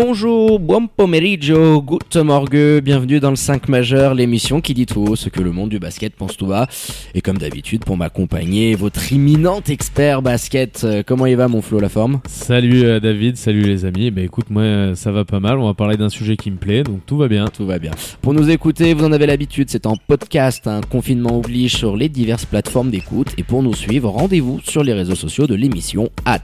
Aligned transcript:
Bonjour, 0.00 0.60
buon 0.60 0.86
pomeriggio, 0.86 1.82
good 1.82 2.16
morgue, 2.24 2.80
bienvenue 2.84 3.18
dans 3.18 3.30
le 3.30 3.36
5 3.36 3.68
majeur, 3.68 4.14
l'émission 4.14 4.60
qui 4.60 4.72
dit 4.72 4.86
tout 4.86 5.00
haut 5.00 5.16
ce 5.16 5.28
que 5.28 5.40
le 5.40 5.50
monde 5.50 5.70
du 5.70 5.80
basket 5.80 6.14
pense 6.14 6.36
tout 6.36 6.46
bas. 6.46 6.68
Et 7.16 7.20
comme 7.20 7.36
d'habitude, 7.36 7.84
pour 7.84 7.96
m'accompagner, 7.96 8.76
votre 8.76 9.12
imminent 9.12 9.60
expert 9.68 10.22
basket. 10.22 10.84
Euh, 10.84 11.02
Comment 11.04 11.26
il 11.26 11.34
va 11.34 11.48
mon 11.48 11.62
Flo, 11.62 11.80
la 11.80 11.88
forme 11.88 12.20
Salut 12.28 12.84
euh, 12.84 13.00
David, 13.00 13.36
salut 13.36 13.62
les 13.62 13.84
amis. 13.84 14.12
Bah 14.12 14.20
écoute, 14.20 14.50
moi 14.50 14.62
euh, 14.62 14.94
ça 14.94 15.10
va 15.10 15.24
pas 15.24 15.40
mal. 15.40 15.58
On 15.58 15.66
va 15.66 15.74
parler 15.74 15.96
d'un 15.96 16.10
sujet 16.10 16.36
qui 16.36 16.52
me 16.52 16.58
plaît, 16.58 16.84
donc 16.84 17.04
tout 17.04 17.16
va 17.16 17.26
bien. 17.26 17.46
Tout 17.48 17.66
va 17.66 17.80
bien. 17.80 17.90
Pour 18.22 18.34
nous 18.34 18.50
écouter, 18.50 18.94
vous 18.94 19.04
en 19.04 19.10
avez 19.10 19.26
l'habitude, 19.26 19.68
c'est 19.68 19.84
en 19.84 19.96
podcast, 19.96 20.68
un 20.68 20.80
confinement 20.80 21.38
oblige 21.38 21.74
sur 21.74 21.96
les 21.96 22.08
diverses 22.08 22.44
plateformes 22.44 22.90
d'écoute. 22.90 23.32
Et 23.36 23.42
pour 23.42 23.64
nous 23.64 23.74
suivre, 23.74 24.10
rendez-vous 24.10 24.60
sur 24.62 24.84
les 24.84 24.92
réseaux 24.92 25.16
sociaux 25.16 25.48
de 25.48 25.56
l'émission 25.56 26.08
at 26.24 26.38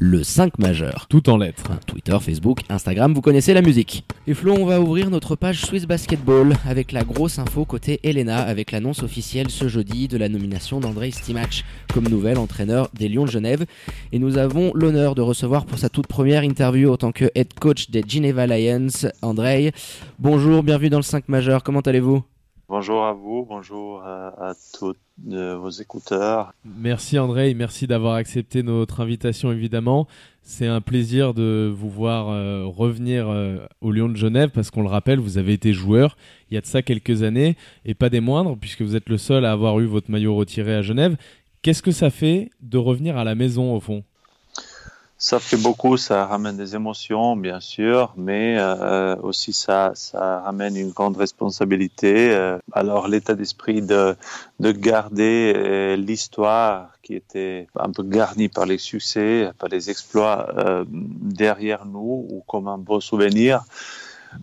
le 0.00 0.24
5 0.24 0.58
majeur. 0.58 1.06
Tout 1.08 1.30
en 1.30 1.36
lettres. 1.36 1.70
Hein, 1.70 1.78
Twitter, 1.86 2.16
Facebook, 2.20 2.62
Instagram, 2.68 2.95
vous 3.04 3.20
connaissez 3.20 3.52
la 3.52 3.60
musique. 3.60 4.04
Et 4.26 4.32
Flo, 4.32 4.54
on 4.54 4.64
va 4.64 4.80
ouvrir 4.80 5.10
notre 5.10 5.36
page 5.36 5.60
Swiss 5.60 5.86
Basketball 5.86 6.56
avec 6.66 6.92
la 6.92 7.04
grosse 7.04 7.38
info 7.38 7.66
côté 7.66 8.00
Elena, 8.02 8.38
avec 8.38 8.72
l'annonce 8.72 9.02
officielle 9.02 9.50
ce 9.50 9.68
jeudi 9.68 10.08
de 10.08 10.16
la 10.16 10.28
nomination 10.30 10.80
d'Andrei 10.80 11.10
Stimac 11.10 11.64
comme 11.92 12.08
nouvel 12.08 12.38
entraîneur 12.38 12.88
des 12.94 13.08
Lions 13.08 13.26
de 13.26 13.30
Genève. 13.30 13.66
Et 14.12 14.18
nous 14.18 14.38
avons 14.38 14.72
l'honneur 14.74 15.14
de 15.14 15.20
recevoir 15.20 15.66
pour 15.66 15.78
sa 15.78 15.90
toute 15.90 16.06
première 16.06 16.42
interview 16.42 16.90
en 16.90 16.96
tant 16.96 17.12
que 17.12 17.30
head 17.34 17.52
coach 17.60 17.90
des 17.90 18.02
Geneva 18.06 18.46
Lions, 18.46 18.88
Andrei. 19.20 19.72
Bonjour, 20.18 20.62
bienvenue 20.62 20.88
dans 20.88 20.98
le 20.98 21.02
5 21.02 21.28
majeur, 21.28 21.62
comment 21.62 21.80
allez-vous? 21.80 22.22
Bonjour 22.68 23.04
à 23.04 23.12
vous, 23.12 23.44
bonjour 23.46 24.02
à, 24.02 24.54
tous 24.78 24.96
Merci 26.64 27.18
André, 27.18 27.54
merci 27.54 27.86
d'avoir 27.86 28.14
accepté 28.14 28.62
notre 28.62 29.00
invitation 29.00 29.50
évidemment. 29.50 30.06
C'est 30.42 30.66
un 30.66 30.80
plaisir 30.80 31.34
de 31.34 31.72
vous 31.74 31.90
voir 31.90 32.28
euh, 32.28 32.64
revenir 32.66 33.28
euh, 33.28 33.66
au 33.80 33.92
Lyon 33.92 34.08
de 34.08 34.16
Genève 34.16 34.50
parce 34.50 34.70
qu'on 34.70 34.82
le 34.82 34.88
rappelle, 34.88 35.18
vous 35.18 35.38
avez 35.38 35.54
été 35.54 35.72
joueur 35.72 36.16
il 36.50 36.54
y 36.54 36.58
a 36.58 36.60
de 36.60 36.66
ça 36.66 36.82
quelques 36.82 37.22
années 37.22 37.56
et 37.84 37.94
pas 37.94 38.10
des 38.10 38.20
moindres 38.20 38.56
puisque 38.56 38.82
vous 38.82 38.94
êtes 38.94 39.08
le 39.08 39.18
seul 39.18 39.44
à 39.44 39.52
avoir 39.52 39.80
eu 39.80 39.86
votre 39.86 40.10
maillot 40.10 40.36
retiré 40.36 40.74
à 40.74 40.82
Genève. 40.82 41.16
Qu'est-ce 41.62 41.82
que 41.82 41.92
ça 41.92 42.10
fait 42.10 42.50
de 42.60 42.78
revenir 42.78 43.16
à 43.16 43.24
la 43.24 43.34
maison 43.34 43.74
au 43.74 43.80
fond? 43.80 44.04
Ça 45.18 45.38
fait 45.40 45.56
beaucoup, 45.56 45.96
ça 45.96 46.26
ramène 46.26 46.58
des 46.58 46.74
émotions, 46.74 47.36
bien 47.36 47.58
sûr, 47.58 48.12
mais 48.18 48.58
euh, 48.58 49.16
aussi 49.22 49.54
ça, 49.54 49.92
ça 49.94 50.40
ramène 50.40 50.76
une 50.76 50.90
grande 50.90 51.16
responsabilité. 51.16 52.34
Euh, 52.34 52.58
alors 52.72 53.08
l'état 53.08 53.34
d'esprit 53.34 53.80
de, 53.80 54.14
de 54.60 54.72
garder 54.72 55.54
euh, 55.56 55.96
l'histoire 55.96 56.90
qui 57.02 57.14
était 57.14 57.66
un 57.78 57.90
peu 57.92 58.02
garnie 58.02 58.50
par 58.50 58.66
les 58.66 58.76
succès, 58.76 59.50
par 59.58 59.70
les 59.70 59.88
exploits 59.88 60.50
euh, 60.58 60.84
derrière 60.90 61.86
nous 61.86 62.26
ou 62.28 62.42
comme 62.46 62.68
un 62.68 62.76
beau 62.76 63.00
souvenir, 63.00 63.64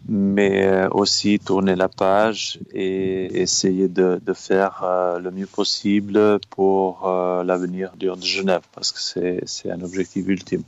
mais 0.07 0.65
euh, 0.65 0.89
aussi 0.91 1.39
tourner 1.39 1.75
la 1.75 1.89
page 1.89 2.59
et 2.73 3.41
essayer 3.41 3.87
de, 3.87 4.19
faire 4.33 4.81
euh, 4.83 5.19
le 5.19 5.31
mieux 5.31 5.47
possible 5.47 6.39
pour 6.49 7.07
euh, 7.07 7.43
l'avenir 7.43 7.93
de 7.97 8.13
Genève, 8.21 8.63
parce 8.73 8.91
que 8.91 8.99
c'est 9.45 9.71
un 9.71 9.81
objectif 9.81 10.27
ultime. 10.27 10.63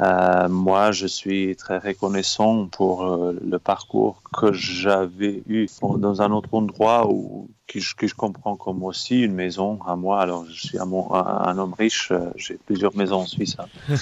Euh, 0.00 0.48
moi, 0.48 0.90
je 0.90 1.06
suis 1.06 1.54
très 1.56 1.78
reconnaissant 1.78 2.66
pour 2.66 3.04
euh, 3.04 3.38
le 3.44 3.58
parcours 3.58 4.22
que 4.32 4.52
j'avais 4.52 5.42
eu 5.46 5.68
dans 5.98 6.22
un 6.22 6.32
autre 6.32 6.48
endroit 6.52 7.06
où 7.08 7.50
que 7.66 7.78
je, 7.78 7.94
que 7.94 8.06
je 8.06 8.14
comprends 8.14 8.56
comme 8.56 8.82
aussi 8.84 9.20
une 9.20 9.34
maison 9.34 9.78
à 9.86 9.96
moi. 9.96 10.20
Alors, 10.20 10.46
je 10.46 10.66
suis 10.66 10.78
un, 10.78 11.58
homme 11.58 11.74
riche, 11.74 12.10
euh, 12.10 12.30
j'ai 12.36 12.58
plusieurs 12.66 12.96
maisons 12.96 13.20
en 13.20 13.26
Suisse, 13.26 13.56
hein. 13.58 13.96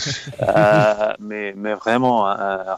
Mais, 1.18 1.54
mais 1.56 1.74
vraiment 1.74 2.22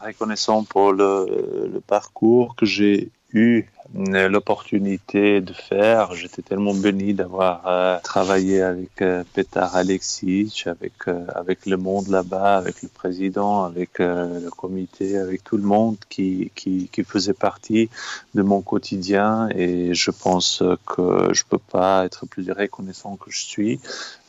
reconnaissant 0.05 0.65
pour 0.65 0.93
le, 0.93 1.71
le 1.73 1.81
parcours 1.81 2.57
que 2.57 2.67
j'ai 2.67 3.11
eu 3.33 3.67
l'opportunité 3.95 5.41
de 5.41 5.53
faire. 5.53 6.15
J'étais 6.15 6.43
tellement 6.43 6.75
béni 6.75 7.15
d'avoir 7.15 7.63
euh, 7.67 7.99
travaillé 8.03 8.63
avec 8.63 9.03
euh, 9.03 9.25
Petar 9.35 9.77
Alexic, 9.77 10.67
avec 10.67 10.93
euh, 11.09 11.27
avec 11.35 11.67
le 11.67 11.77
monde 11.77 12.09
là-bas, 12.09 12.57
avec 12.57 12.83
le 12.83 12.89
président, 12.89 13.65
avec 13.65 14.01
euh, 14.01 14.41
le 14.41 14.51
comité, 14.51 15.19
avec 15.19 15.45
tout 15.45 15.57
le 15.57 15.65
monde 15.65 15.97
qui, 16.09 16.51
qui 16.55 16.89
faisait 17.05 17.35
partie 17.35 17.91
de 18.35 18.43
mon 18.43 18.63
quotidien. 18.63 19.49
Et 19.55 19.95
je 19.95 20.11
pense 20.11 20.63
que 20.87 21.33
je 21.33 21.43
peux 21.49 21.59
pas 21.59 22.05
être 22.05 22.27
plus 22.27 22.51
reconnaissant 22.51 23.17
que 23.17 23.31
je 23.31 23.43
suis. 23.45 23.81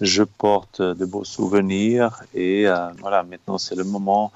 Je 0.02 0.24
porte 0.24 0.82
de 0.82 1.06
beaux 1.06 1.24
souvenirs 1.24 2.24
et 2.34 2.68
euh, 2.68 2.90
voilà. 3.00 3.24
Maintenant, 3.24 3.58
c'est 3.58 3.76
le 3.76 3.84
moment 3.84 4.32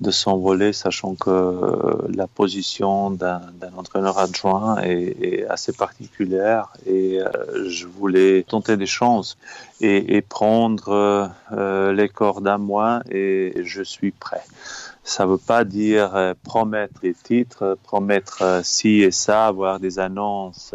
de 0.00 0.10
s'envoler, 0.10 0.72
sachant 0.72 1.14
que 1.14 1.30
euh, 1.30 2.08
la 2.14 2.26
position 2.26 3.10
d'un 3.10 3.42
entraîneur 3.76 4.18
adjoint 4.18 4.69
est 4.78 5.46
assez 5.48 5.72
particulière 5.72 6.72
et 6.86 7.20
euh, 7.20 7.68
je 7.68 7.86
voulais 7.86 8.44
tenter 8.46 8.76
des 8.76 8.86
chances 8.86 9.36
et, 9.80 10.16
et 10.16 10.22
prendre 10.22 11.30
euh, 11.52 11.92
les 11.92 12.08
cordes 12.08 12.48
à 12.48 12.58
moi 12.58 13.02
et 13.10 13.62
je 13.64 13.82
suis 13.82 14.12
prêt. 14.12 14.42
Ça 15.02 15.26
veut 15.26 15.38
pas 15.38 15.64
dire 15.64 16.14
euh, 16.14 16.34
promettre 16.44 17.00
des 17.00 17.14
titres, 17.14 17.76
promettre 17.82 18.60
ci 18.62 19.02
et 19.02 19.10
ça, 19.10 19.46
avoir 19.46 19.80
des 19.80 19.98
annonces 19.98 20.74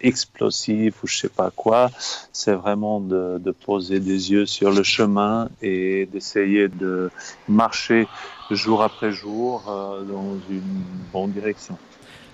explosives 0.00 0.96
ou 1.02 1.06
je 1.06 1.18
sais 1.18 1.28
pas 1.28 1.50
quoi. 1.50 1.90
C'est 2.32 2.54
vraiment 2.54 3.00
de, 3.00 3.54
poser 3.64 4.00
des 4.00 4.32
yeux 4.32 4.46
sur 4.46 4.70
le 4.70 4.82
chemin 4.82 5.48
et 5.62 6.06
d'essayer 6.06 6.68
de 6.68 7.10
marcher 7.48 8.06
jour 8.50 8.82
après 8.82 9.12
jour 9.12 9.62
dans 9.66 10.34
une 10.50 10.82
bonne 11.12 11.30
direction. 11.30 11.78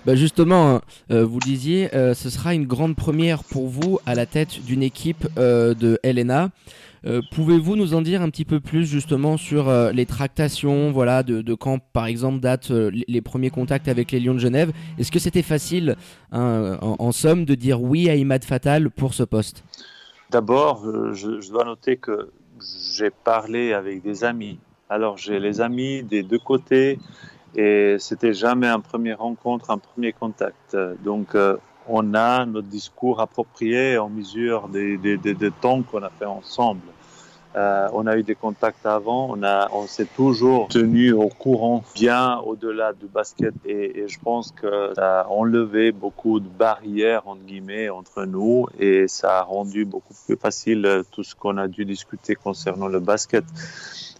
Bah 0.06 0.14
justement, 0.14 0.80
euh, 1.10 1.26
vous 1.26 1.40
le 1.40 1.44
disiez, 1.44 1.94
euh, 1.94 2.14
ce 2.14 2.30
sera 2.30 2.54
une 2.54 2.66
grande 2.66 2.96
première 2.96 3.44
pour 3.44 3.68
vous 3.68 3.98
à 4.06 4.14
la 4.14 4.24
tête 4.24 4.64
d'une 4.64 4.82
équipe 4.82 5.28
euh, 5.36 5.74
de. 5.74 5.98
Euh, 7.06 7.20
Pouvez-vous 7.32 7.76
nous 7.76 7.94
en 7.94 8.00
dire 8.00 8.22
un 8.22 8.30
petit 8.30 8.46
peu 8.46 8.60
plus 8.60 8.86
justement 8.86 9.36
sur 9.36 9.68
euh, 9.68 9.92
les 9.92 10.06
tractations, 10.06 10.90
voilà, 10.90 11.22
de, 11.22 11.54
quand 11.54 11.78
par 11.92 12.06
exemple 12.06 12.40
datent 12.40 12.70
euh, 12.70 12.90
les- 13.08 13.20
premiers 13.20 13.50
contacts 13.50 13.88
avec 13.88 14.10
les 14.10 14.20
Lions 14.20 14.34
de 14.34 14.38
Genève? 14.38 14.72
Est-ce 14.98 15.12
que 15.12 15.18
c'était 15.18 15.42
facile, 15.42 15.96
hein, 16.32 16.78
en, 16.80 17.12
somme, 17.12 17.44
de 17.44 17.54
dire 17.54 17.82
oui 17.82 18.08
à 18.08 18.14
Imad 18.16 18.44
Fatal 18.44 18.90
pour 18.90 19.12
ce 19.12 19.22
poste? 19.22 19.64
D'abord, 20.30 20.86
euh, 20.86 21.12
je 21.12 21.50
dois 21.50 21.64
noter 21.64 21.96
que 21.98 22.30
j'ai 22.96 23.10
parlé 23.10 23.72
avec 23.74 24.02
des 24.02 24.24
amis. 24.24 24.58
Alors, 24.88 25.18
j'ai 25.18 25.38
les 25.38 25.60
amis 25.60 26.02
des 26.02 26.22
deux 26.22 26.38
côtés 26.38 26.98
et 27.54 27.96
c'était 27.98 28.34
jamais 28.34 28.68
un 28.68 28.80
premier 28.80 29.14
rencontre, 29.14 29.70
un 29.70 29.78
premier 29.78 30.12
contact. 30.12 30.76
Donc, 31.04 31.34
euh, 31.34 31.56
on 31.88 32.14
a 32.14 32.46
notre 32.46 32.68
discours 32.68 33.20
approprié 33.20 33.98
en 33.98 34.08
mesure 34.08 34.68
des, 34.68 34.96
des, 34.96 35.16
des, 35.16 35.50
temps 35.50 35.82
qu'on 35.82 36.02
a 36.02 36.10
fait 36.10 36.26
ensemble. 36.26 36.82
Euh, 37.56 37.88
on 37.92 38.06
a 38.06 38.16
eu 38.16 38.22
des 38.22 38.36
contacts 38.36 38.86
avant, 38.86 39.28
on, 39.36 39.42
a, 39.42 39.68
on 39.72 39.88
s'est 39.88 40.06
toujours 40.06 40.68
tenu 40.68 41.10
au 41.10 41.26
courant 41.26 41.82
bien 41.96 42.38
au-delà 42.38 42.92
du 42.92 43.06
basket 43.06 43.52
et, 43.64 44.02
et 44.02 44.06
je 44.06 44.20
pense 44.20 44.52
que 44.52 44.92
ça 44.94 45.22
a 45.22 45.26
enlevé 45.26 45.90
beaucoup 45.90 46.38
de 46.38 46.46
barrières 46.46 47.26
entre 47.26 47.40
guillemets 47.40 47.88
entre 47.88 48.24
nous 48.24 48.68
et 48.78 49.08
ça 49.08 49.38
a 49.38 49.42
rendu 49.42 49.84
beaucoup 49.84 50.14
plus 50.26 50.36
facile 50.36 51.02
tout 51.10 51.24
ce 51.24 51.34
qu'on 51.34 51.56
a 51.56 51.66
dû 51.66 51.84
discuter 51.84 52.36
concernant 52.36 52.86
le 52.86 53.00
basket. 53.00 53.44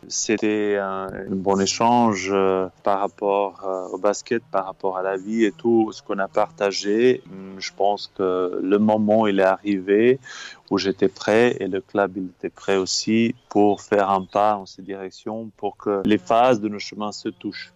C'était 0.08 0.76
un, 0.76 1.08
bon 1.31 1.61
échange 1.61 2.31
euh, 2.32 2.69
par 2.82 3.00
rapport 3.00 3.62
euh, 3.64 3.94
au 3.94 3.99
basket, 3.99 4.43
par 4.50 4.67
rapport 4.67 4.97
à 4.97 5.02
la 5.02 5.17
vie 5.17 5.44
et 5.44 5.52
tout 5.52 5.93
ce 5.93 6.02
qu'on 6.02 6.19
a 6.19 6.29
partagé. 6.29 7.23
Hum, 7.26 7.61
Je 7.61 7.70
pense 7.76 8.11
que 8.17 8.61
le 8.62 8.79
moment 8.79 9.26
il 9.26 9.41
est 9.41 9.44
arrivé 9.44 10.19
où 10.70 10.79
j'étais 10.79 11.08
prêt 11.08 11.56
et 11.61 11.69
le 11.69 11.81
club 11.81 12.12
il 12.17 12.26
était 12.26 12.50
prêt 12.50 12.76
aussi 12.76 13.35
pour 13.49 13.82
faire 13.82 14.11
un 14.11 14.25
pas 14.25 14.56
en 14.56 14.67
cette 14.67 14.85
direction 14.85 15.50
pour 15.56 15.76
que 15.76 16.03
les 16.05 16.19
phases 16.19 16.61
de 16.61 16.69
nos 16.69 16.79
chemins 16.79 17.12
se 17.12 17.29
touchent. 17.29 17.73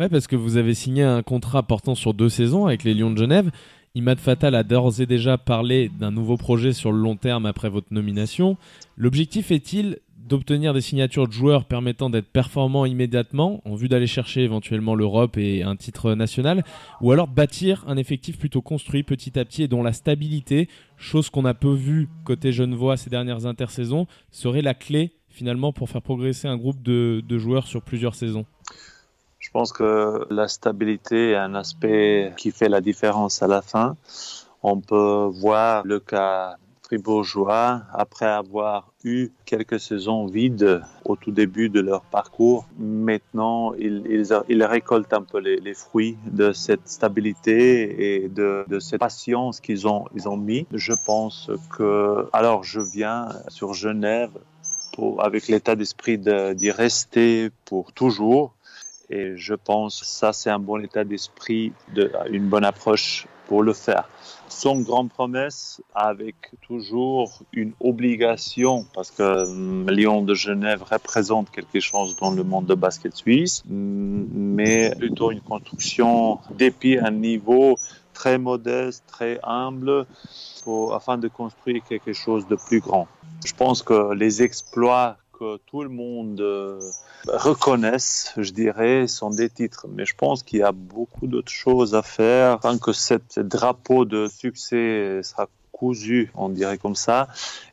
Ouais, 0.00 0.08
parce 0.08 0.26
que 0.26 0.36
vous 0.36 0.56
avez 0.56 0.74
signé 0.74 1.02
un 1.02 1.22
contrat 1.22 1.62
portant 1.62 1.94
sur 1.94 2.14
deux 2.14 2.28
saisons 2.28 2.66
avec 2.66 2.84
les 2.84 2.94
Lions 2.94 3.10
de 3.10 3.18
Genève. 3.18 3.50
Imad 3.94 4.18
Fatal 4.18 4.54
a 4.54 4.62
d'ores 4.62 5.00
et 5.00 5.06
déjà 5.06 5.38
parlé 5.38 5.88
d'un 5.88 6.10
nouveau 6.10 6.36
projet 6.36 6.74
sur 6.74 6.92
le 6.92 6.98
long 6.98 7.16
terme 7.16 7.46
après 7.46 7.70
votre 7.70 7.86
nomination. 7.92 8.58
L'objectif 8.98 9.50
est-il 9.50 10.00
d'obtenir 10.26 10.74
des 10.74 10.80
signatures 10.80 11.28
de 11.28 11.32
joueurs 11.32 11.64
permettant 11.64 12.10
d'être 12.10 12.28
performants 12.28 12.84
immédiatement 12.84 13.60
en 13.64 13.74
vue 13.74 13.88
d'aller 13.88 14.06
chercher 14.06 14.42
éventuellement 14.42 14.94
l'Europe 14.94 15.36
et 15.36 15.62
un 15.62 15.76
titre 15.76 16.14
national, 16.14 16.64
ou 17.00 17.12
alors 17.12 17.28
bâtir 17.28 17.84
un 17.86 17.96
effectif 17.96 18.38
plutôt 18.38 18.62
construit 18.62 19.02
petit 19.02 19.38
à 19.38 19.44
petit 19.44 19.62
et 19.62 19.68
dont 19.68 19.82
la 19.82 19.92
stabilité, 19.92 20.68
chose 20.96 21.30
qu'on 21.30 21.44
a 21.44 21.54
peu 21.54 21.72
vue 21.72 22.08
côté 22.24 22.52
Genevois 22.52 22.96
ces 22.96 23.10
dernières 23.10 23.46
intersaisons, 23.46 24.06
serait 24.30 24.62
la 24.62 24.74
clé 24.74 25.12
finalement 25.28 25.72
pour 25.72 25.88
faire 25.88 26.02
progresser 26.02 26.48
un 26.48 26.56
groupe 26.56 26.82
de, 26.82 27.22
de 27.26 27.38
joueurs 27.38 27.66
sur 27.66 27.82
plusieurs 27.82 28.14
saisons 28.14 28.46
Je 29.38 29.50
pense 29.50 29.72
que 29.72 30.26
la 30.30 30.48
stabilité 30.48 31.32
est 31.32 31.36
un 31.36 31.54
aspect 31.54 32.32
qui 32.36 32.50
fait 32.50 32.68
la 32.68 32.80
différence 32.80 33.42
à 33.42 33.46
la 33.46 33.62
fin. 33.62 33.96
On 34.62 34.80
peut 34.80 35.28
voir 35.30 35.84
le 35.84 36.00
cas 36.00 36.56
fribourgeois, 36.86 37.82
après 37.92 38.26
avoir 38.26 38.92
eu 39.02 39.30
quelques 39.44 39.80
saisons 39.80 40.26
vides 40.26 40.82
au 41.04 41.16
tout 41.16 41.32
début 41.32 41.68
de 41.68 41.80
leur 41.80 42.02
parcours, 42.02 42.66
maintenant 42.78 43.74
ils, 43.74 44.04
ils, 44.48 44.64
récoltent 44.64 45.12
un 45.12 45.22
peu 45.22 45.38
les, 45.38 45.56
les, 45.56 45.74
fruits 45.74 46.16
de 46.30 46.52
cette 46.52 46.88
stabilité 46.88 48.24
et 48.24 48.28
de, 48.28 48.64
de 48.68 48.78
cette 48.78 49.00
patience 49.00 49.60
qu'ils 49.60 49.88
ont, 49.88 50.04
ils 50.14 50.28
ont 50.28 50.36
mis. 50.36 50.66
Je 50.72 50.92
pense 51.06 51.50
que, 51.76 52.28
alors 52.32 52.62
je 52.62 52.80
viens 52.80 53.28
sur 53.48 53.74
Genève 53.74 54.30
pour, 54.92 55.24
avec 55.24 55.48
l'état 55.48 55.74
d'esprit 55.74 56.18
d'y 56.18 56.70
rester 56.70 57.50
pour 57.64 57.92
toujours. 57.92 58.54
Et 59.08 59.36
je 59.36 59.54
pense 59.54 60.00
que 60.00 60.06
ça, 60.06 60.32
c'est 60.32 60.50
un 60.50 60.58
bon 60.58 60.82
état 60.82 61.04
d'esprit, 61.04 61.72
de, 61.94 62.10
une 62.30 62.48
bonne 62.48 62.64
approche 62.64 63.26
pour 63.46 63.62
le 63.62 63.72
faire. 63.72 64.08
Son 64.48 64.80
grande 64.80 65.10
promesse 65.10 65.82
avec 65.94 66.36
toujours 66.62 67.40
une 67.52 67.72
obligation, 67.80 68.86
parce 68.94 69.10
que 69.10 69.22
euh, 69.22 69.90
Lyon 69.90 70.22
de 70.22 70.34
Genève 70.34 70.82
représente 70.82 71.50
quelque 71.50 71.80
chose 71.80 72.16
dans 72.16 72.30
le 72.30 72.44
monde 72.44 72.66
de 72.66 72.74
basket 72.74 73.14
suisse, 73.16 73.62
mais 73.68 74.94
plutôt 74.96 75.30
une 75.30 75.40
construction 75.40 76.38
depuis 76.56 76.98
un 76.98 77.10
niveau 77.10 77.76
très 78.14 78.38
modeste, 78.38 79.04
très 79.06 79.38
humble, 79.42 80.06
afin 80.92 81.18
de 81.18 81.28
construire 81.28 81.82
quelque 81.84 82.12
chose 82.12 82.46
de 82.48 82.56
plus 82.56 82.80
grand. 82.80 83.06
Je 83.44 83.52
pense 83.52 83.82
que 83.82 84.14
les 84.14 84.42
exploits 84.42 85.16
que 85.38 85.58
tout 85.66 85.82
le 85.82 85.88
monde 85.88 86.40
euh, 86.40 86.80
reconnaisse, 87.28 88.32
je 88.36 88.52
dirais, 88.52 89.06
sont 89.06 89.30
des 89.30 89.50
titres. 89.50 89.86
Mais 89.88 90.04
je 90.04 90.14
pense 90.14 90.42
qu'il 90.42 90.60
y 90.60 90.62
a 90.62 90.72
beaucoup 90.72 91.26
d'autres 91.26 91.52
choses 91.52 91.94
à 91.94 92.02
faire 92.02 92.60
tant 92.60 92.78
que 92.78 92.92
ce 92.92 93.40
drapeau 93.40 94.04
de 94.04 94.28
succès 94.28 95.20
sera 95.22 95.48
cousu, 95.76 96.30
on 96.34 96.48
dirait 96.48 96.78
comme 96.78 96.94
ça. 96.94 97.28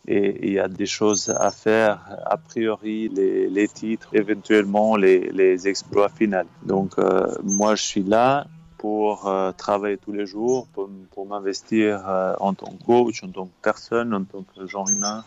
Et 0.07 0.47
il 0.47 0.53
y 0.53 0.59
a 0.59 0.67
des 0.67 0.85
choses 0.85 1.29
à 1.29 1.51
faire, 1.51 1.99
a 2.25 2.37
priori, 2.37 3.09
les, 3.09 3.67
titres, 3.67 4.09
éventuellement 4.13 4.95
les, 4.97 5.67
exploits 5.67 6.09
finaux. 6.09 6.49
Donc, 6.65 6.97
euh, 6.97 7.33
moi, 7.43 7.75
je 7.75 7.83
suis 7.83 8.03
là 8.03 8.45
pour 8.77 9.29
euh, 9.29 9.53
travailler 9.53 9.97
tous 9.97 10.11
les 10.11 10.25
jours, 10.25 10.67
pour, 10.73 10.89
pour 11.11 11.25
m'investir 11.25 12.03
euh, 12.05 12.33
en 12.41 12.53
tant 12.53 12.71
que 12.71 12.83
coach, 12.83 13.23
en 13.23 13.29
tant 13.29 13.45
que 13.45 13.57
personne, 13.61 14.13
en 14.13 14.25
tant 14.25 14.43
que 14.43 14.67
genre 14.67 14.89
humain, 14.89 15.23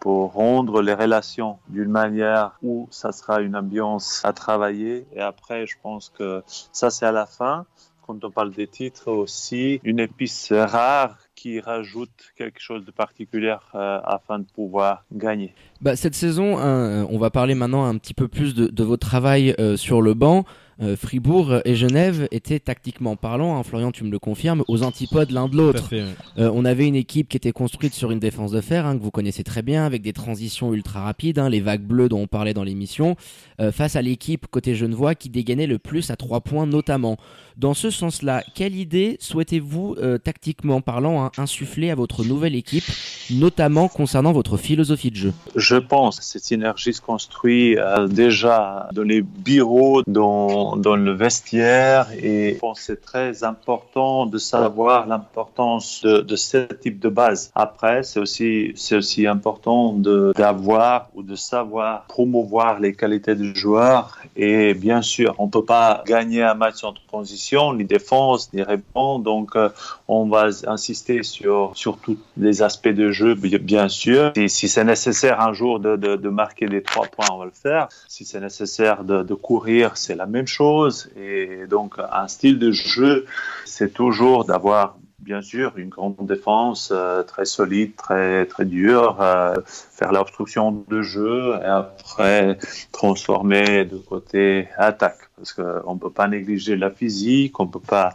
pour 0.00 0.32
rendre 0.32 0.82
les 0.82 0.94
relations 0.94 1.58
d'une 1.68 1.90
manière 1.90 2.58
où 2.62 2.88
ça 2.90 3.12
sera 3.12 3.40
une 3.40 3.56
ambiance 3.56 4.20
à 4.24 4.32
travailler. 4.32 5.06
Et 5.14 5.20
après, 5.20 5.66
je 5.66 5.76
pense 5.82 6.12
que 6.16 6.42
ça, 6.46 6.90
c'est 6.90 7.06
à 7.06 7.12
la 7.12 7.26
fin. 7.26 7.66
Quand 8.06 8.24
on 8.24 8.30
parle 8.30 8.52
des 8.52 8.66
titres 8.66 9.10
aussi, 9.10 9.80
une 9.84 10.00
épice 10.00 10.50
rare 10.52 11.18
qui 11.34 11.60
rajoute 11.60 12.32
quelque 12.36 12.58
chose 12.58 12.84
de 12.84 12.90
particulier 12.90 13.54
euh, 13.74 14.00
afin 14.02 14.38
de 14.38 14.46
pouvoir 14.46 15.04
gagner. 15.12 15.54
Bah, 15.80 15.94
cette 15.94 16.14
saison, 16.14 16.58
hein, 16.58 17.06
on 17.10 17.18
va 17.18 17.30
parler 17.30 17.54
maintenant 17.54 17.84
un 17.84 17.98
petit 17.98 18.14
peu 18.14 18.26
plus 18.26 18.54
de, 18.54 18.66
de 18.66 18.84
votre 18.84 19.06
travail 19.06 19.54
euh, 19.60 19.76
sur 19.76 20.00
le 20.00 20.14
banc. 20.14 20.44
Euh, 20.80 20.96
Fribourg 20.96 21.60
et 21.64 21.74
Genève 21.74 22.28
étaient 22.30 22.60
tactiquement 22.60 23.16
parlant, 23.16 23.56
hein, 23.56 23.62
Florian 23.64 23.90
tu 23.90 24.04
me 24.04 24.10
le 24.10 24.18
confirmes, 24.18 24.62
aux 24.68 24.84
antipodes 24.84 25.30
l'un 25.32 25.48
de 25.48 25.56
l'autre. 25.56 25.88
Ouais. 25.92 26.04
Euh, 26.38 26.50
on 26.54 26.64
avait 26.64 26.86
une 26.86 26.94
équipe 26.94 27.28
qui 27.28 27.36
était 27.36 27.52
construite 27.52 27.94
sur 27.94 28.12
une 28.12 28.20
défense 28.20 28.52
de 28.52 28.60
fer, 28.60 28.86
hein, 28.86 28.96
que 28.96 29.02
vous 29.02 29.10
connaissez 29.10 29.42
très 29.42 29.62
bien, 29.62 29.84
avec 29.84 30.02
des 30.02 30.12
transitions 30.12 30.72
ultra 30.72 31.02
rapides, 31.02 31.38
hein, 31.38 31.48
les 31.48 31.60
vagues 31.60 31.82
bleues 31.82 32.08
dont 32.08 32.20
on 32.20 32.26
parlait 32.28 32.54
dans 32.54 32.62
l'émission, 32.62 33.16
euh, 33.60 33.72
face 33.72 33.96
à 33.96 34.02
l'équipe 34.02 34.46
côté 34.46 34.74
Genevois 34.76 35.14
qui 35.14 35.30
dégainait 35.30 35.66
le 35.66 35.78
plus 35.78 36.10
à 36.10 36.16
trois 36.16 36.40
points 36.40 36.66
notamment. 36.66 37.16
Dans 37.58 37.74
ce 37.74 37.90
sens-là, 37.90 38.44
quelle 38.54 38.76
idée 38.76 39.16
souhaitez-vous, 39.18 39.96
euh, 39.98 40.16
tactiquement 40.16 40.80
parlant, 40.80 41.24
hein, 41.24 41.32
insuffler 41.38 41.90
à 41.90 41.96
votre 41.96 42.22
nouvelle 42.22 42.54
équipe, 42.54 42.84
notamment 43.30 43.88
concernant 43.88 44.30
votre 44.30 44.56
philosophie 44.56 45.10
de 45.10 45.16
jeu? 45.16 45.32
Je 45.56 45.74
pense 45.74 46.20
que 46.20 46.24
cette 46.24 46.44
synergie 46.44 46.92
se 46.92 47.00
construit 47.00 47.76
euh, 47.76 48.06
déjà 48.06 48.88
dans 48.92 49.02
les 49.02 49.22
bureaux, 49.22 50.04
dans, 50.06 50.76
dans 50.76 50.94
le 50.94 51.10
vestiaire, 51.10 52.06
et 52.16 52.52
je 52.54 52.58
pense 52.60 52.78
que 52.78 52.84
c'est 52.84 53.00
très 53.00 53.42
important 53.42 54.26
de 54.26 54.38
savoir 54.38 55.08
l'importance 55.08 56.02
de, 56.04 56.20
de 56.20 56.36
ce 56.36 56.58
type 56.58 57.00
de 57.00 57.08
base. 57.08 57.50
Après, 57.56 58.04
c'est 58.04 58.20
aussi, 58.20 58.70
c'est 58.76 58.94
aussi 58.94 59.26
important 59.26 59.94
de, 59.94 60.32
d'avoir 60.36 61.08
ou 61.16 61.24
de 61.24 61.34
savoir 61.34 62.04
promouvoir 62.04 62.78
les 62.78 62.94
qualités 62.94 63.34
du 63.34 63.52
joueur, 63.52 64.16
et 64.36 64.74
bien 64.74 65.02
sûr, 65.02 65.34
on 65.38 65.48
peut 65.48 65.64
pas 65.64 66.04
gagner 66.06 66.44
un 66.44 66.54
match 66.54 66.84
en 66.84 66.92
transition 67.08 67.47
ni 67.74 67.84
défense, 67.84 68.52
ni 68.52 68.62
répondre. 68.62 69.24
Donc, 69.24 69.56
euh, 69.56 69.68
on 70.06 70.26
va 70.28 70.48
insister 70.66 71.22
sur, 71.22 71.72
sur 71.74 71.98
tous 71.98 72.18
les 72.36 72.62
aspects 72.62 72.88
de 72.88 73.10
jeu, 73.10 73.34
bien 73.34 73.88
sûr. 73.88 74.32
Si 74.48 74.68
c'est 74.68 74.84
nécessaire 74.84 75.40
un 75.40 75.52
jour 75.52 75.80
de, 75.80 75.96
de, 75.96 76.28
marquer 76.28 76.66
les 76.66 76.82
trois 76.82 77.06
points, 77.06 77.26
on 77.32 77.38
va 77.38 77.44
le 77.46 77.50
faire. 77.50 77.88
Si 78.08 78.24
c'est 78.24 78.40
nécessaire 78.40 79.04
de 79.04 79.34
courir, 79.34 79.96
c'est 79.96 80.14
la 80.14 80.26
même 80.26 80.46
chose. 80.46 81.10
Et 81.16 81.66
donc, 81.68 81.94
un 81.98 82.28
style 82.28 82.58
de 82.58 82.70
jeu, 82.70 83.26
c'est 83.64 83.92
toujours 83.92 84.44
d'avoir 84.44 84.96
bien 85.20 85.42
sûr 85.42 85.72
une 85.76 85.88
grande 85.88 86.16
défense 86.20 86.90
euh, 86.92 87.22
très 87.22 87.44
solide, 87.44 87.96
très 87.96 88.46
très 88.46 88.64
dure, 88.64 89.20
euh, 89.20 89.54
faire 89.66 90.12
l'obstruction 90.12 90.84
de 90.88 91.02
jeu 91.02 91.54
et 91.62 91.66
après 91.66 92.58
transformer 92.92 93.84
de 93.84 93.96
côté 93.96 94.68
attaque 94.76 95.28
parce 95.38 95.52
qu'on 95.52 95.94
ne 95.94 95.98
peut 95.98 96.10
pas 96.10 96.28
négliger 96.28 96.76
la 96.76 96.90
physique, 96.90 97.58
on 97.60 97.66
ne 97.66 97.70
peut 97.70 97.80
pas 97.80 98.10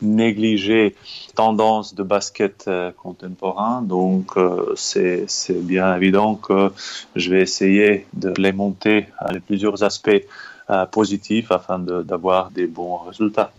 négliger 0.00 0.94
tendance 1.34 1.94
de 1.94 2.02
basket 2.02 2.66
euh, 2.68 2.92
contemporain. 2.92 3.82
Donc, 3.82 4.36
euh, 4.36 4.72
c'est 4.76 5.26
bien 5.50 5.94
évident 5.96 6.36
que 6.36 6.70
je 7.16 7.30
vais 7.30 7.42
essayer 7.42 8.06
de 8.14 8.32
les 8.38 8.52
monter 8.52 9.08
à 9.18 9.32
les 9.32 9.40
plusieurs 9.40 9.82
aspects 9.82 10.24
euh, 10.70 10.86
positifs 10.86 11.50
afin 11.50 11.78
d'avoir 11.78 12.50
de, 12.50 12.54
des 12.56 12.66
bons 12.66 12.98
résultats. 12.98 13.52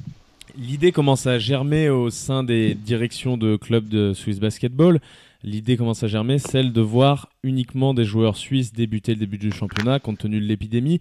L'idée 0.58 0.92
commence 0.92 1.28
à 1.28 1.38
germer 1.38 1.90
au 1.90 2.10
sein 2.10 2.44
des 2.44 2.74
directions 2.74 3.38
de 3.38 3.56
clubs 3.56 3.88
de 3.88 4.14
Swiss 4.14 4.40
Basketball. 4.40 5.00
L'idée 5.44 5.78
commence 5.78 6.04
à 6.04 6.08
germer, 6.08 6.40
celle 6.40 6.74
de 6.74 6.82
voir 6.82 7.30
uniquement 7.44 7.94
des 7.94 8.04
joueurs 8.04 8.36
suisses 8.36 8.74
débuter 8.74 9.14
le 9.14 9.20
début 9.20 9.38
du 9.38 9.52
championnat 9.52 10.00
compte 10.00 10.18
tenu 10.18 10.40
de 10.40 10.46
l'épidémie. 10.46 11.00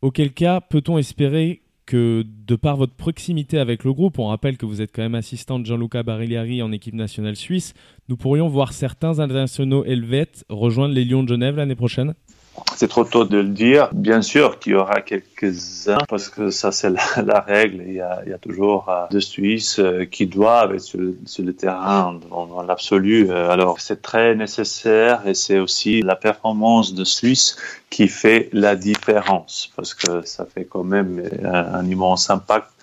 Auquel 0.00 0.32
cas, 0.32 0.60
peut-on 0.60 0.96
espérer 0.96 1.62
que 1.86 2.24
de 2.46 2.56
par 2.56 2.76
votre 2.76 2.94
proximité 2.94 3.58
avec 3.58 3.84
le 3.84 3.92
groupe, 3.92 4.18
on 4.18 4.28
rappelle 4.28 4.56
que 4.56 4.64
vous 4.64 4.80
êtes 4.80 4.90
quand 4.94 5.02
même 5.02 5.14
assistant 5.14 5.58
de 5.58 5.66
Gianluca 5.66 6.02
Barigliari 6.02 6.62
en 6.62 6.72
équipe 6.72 6.94
nationale 6.94 7.36
suisse, 7.36 7.74
nous 8.08 8.16
pourrions 8.16 8.48
voir 8.48 8.72
certains 8.72 9.18
internationaux 9.18 9.84
helvètes 9.84 10.46
rejoindre 10.48 10.94
les 10.94 11.04
Lions 11.04 11.22
de 11.22 11.28
Genève 11.28 11.56
l'année 11.56 11.74
prochaine? 11.74 12.14
C'est 12.76 12.88
trop 12.88 13.04
tôt 13.04 13.24
de 13.24 13.38
le 13.38 13.48
dire. 13.48 13.88
Bien 13.92 14.22
sûr 14.22 14.58
qu'il 14.58 14.72
y 14.72 14.74
aura 14.74 15.00
quelques-uns, 15.00 15.98
parce 16.08 16.28
que 16.28 16.50
ça 16.50 16.72
c'est 16.72 16.90
la, 16.90 17.02
la, 17.24 17.40
règle. 17.40 17.82
Il 17.86 17.94
y 17.94 18.00
a, 18.00 18.20
il 18.24 18.30
y 18.30 18.34
a 18.34 18.38
toujours 18.38 18.88
euh, 18.88 19.06
de 19.10 19.20
Suisses 19.20 19.78
euh, 19.78 20.04
qui 20.04 20.26
doivent 20.26 20.74
être 20.74 20.80
sur, 20.80 21.00
sur 21.24 21.44
le 21.44 21.54
terrain 21.54 22.18
dans, 22.30 22.46
dans 22.46 22.62
l'absolu. 22.62 23.30
Euh, 23.30 23.50
alors 23.50 23.80
c'est 23.80 24.02
très 24.02 24.34
nécessaire 24.34 25.26
et 25.26 25.34
c'est 25.34 25.58
aussi 25.58 26.02
la 26.02 26.16
performance 26.16 26.94
de 26.94 27.04
Suisse 27.04 27.56
qui 27.90 28.08
fait 28.08 28.48
la 28.52 28.76
différence, 28.76 29.70
parce 29.76 29.94
que 29.94 30.22
ça 30.22 30.44
fait 30.46 30.64
quand 30.64 30.84
même 30.84 31.22
un, 31.44 31.74
un 31.74 31.86
immense 31.86 32.28
impact 32.30 32.73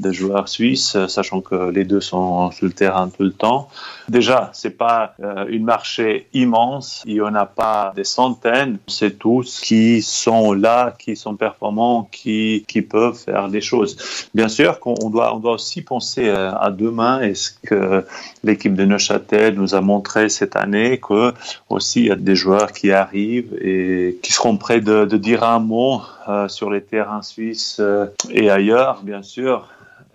de 0.00 0.12
joueurs 0.12 0.48
suisses, 0.48 0.96
sachant 1.08 1.40
que 1.40 1.70
les 1.70 1.84
deux 1.84 2.00
sont 2.00 2.50
sur 2.50 2.66
le 2.66 2.72
terrain 2.72 3.08
tout 3.08 3.24
le 3.24 3.32
temps. 3.32 3.68
Déjà, 4.08 4.50
c'est 4.52 4.76
pas 4.76 5.14
euh, 5.20 5.46
une 5.48 5.64
marché 5.64 6.28
immense, 6.32 7.02
il 7.06 7.14
y 7.14 7.20
en 7.20 7.34
a 7.34 7.46
pas 7.46 7.92
des 7.94 8.04
centaines, 8.04 8.78
c'est 8.86 9.18
tous 9.18 9.60
qui 9.60 10.02
sont 10.02 10.52
là, 10.52 10.94
qui 10.98 11.16
sont 11.16 11.36
performants, 11.36 12.08
qui, 12.10 12.64
qui 12.68 12.82
peuvent 12.82 13.16
faire 13.16 13.48
des 13.48 13.60
choses. 13.60 13.96
Bien 14.34 14.48
sûr 14.48 14.80
qu'on 14.80 15.10
doit, 15.10 15.34
on 15.34 15.40
doit 15.40 15.52
aussi 15.52 15.82
penser 15.82 16.28
euh, 16.28 16.52
à 16.54 16.70
demain 16.70 17.20
et 17.20 17.34
ce 17.34 17.50
que 17.62 18.04
l'équipe 18.44 18.74
de 18.74 18.84
Neuchâtel 18.84 19.54
nous 19.54 19.74
a 19.74 19.80
montré 19.80 20.28
cette 20.28 20.56
année, 20.56 20.98
que 20.98 21.32
aussi 21.68 22.00
il 22.00 22.06
y 22.06 22.10
a 22.10 22.16
des 22.16 22.36
joueurs 22.36 22.72
qui 22.72 22.92
arrivent 22.92 23.54
et 23.60 24.18
qui 24.22 24.32
seront 24.32 24.56
prêts 24.56 24.80
de, 24.80 25.04
dire 25.18 25.42
un 25.42 25.58
mot 25.58 26.00
euh, 26.28 26.48
sur 26.48 26.70
les 26.70 26.82
terrains 26.82 27.22
suisses 27.22 27.78
euh, 27.80 28.06
et 28.30 28.50
ailleurs, 28.50 29.00
bien 29.02 29.22
sûr 29.22 29.66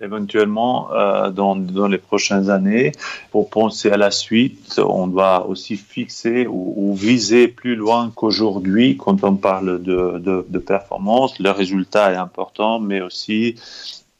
éventuellement 0.03 0.91
euh, 0.91 1.29
dans, 1.29 1.55
dans, 1.55 1.87
les 1.87 1.97
prochaines 1.97 2.49
années. 2.49 2.91
Pour 3.31 3.49
penser 3.49 3.89
à 3.89 3.97
la 3.97 4.11
suite, 4.11 4.79
on 4.79 5.07
doit 5.07 5.47
aussi 5.47 5.77
fixer 5.77 6.45
ou, 6.47 6.93
viser 6.93 7.47
plus 7.47 7.75
loin 7.75 8.11
qu'aujourd'hui 8.15 8.97
quand 8.97 9.23
on 9.23 9.35
parle 9.35 9.81
de, 9.81 10.19
de, 10.19 10.59
performance. 10.59 11.39
Le 11.39 11.49
résultat 11.49 12.13
est 12.13 12.17
important, 12.17 12.79
mais 12.79 13.01
aussi 13.01 13.55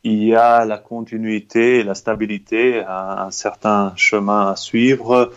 il 0.04 0.24
y 0.24 0.36
a 0.36 0.66
la 0.66 0.78
continuité, 0.78 1.84
la 1.84 1.96
stabilité, 1.96 2.84
un, 2.88 3.32
certain 3.32 3.94
chemin 3.96 4.52
à 4.52 4.56
suivre 4.56 5.32